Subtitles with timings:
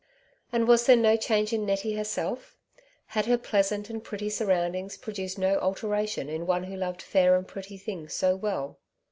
[0.51, 2.57] And was there no change in Nettie herself?
[3.13, 7.47] Had her pleasant and pretty surroundings produced no alteration in one who loved fair and
[7.47, 8.79] pretty things so well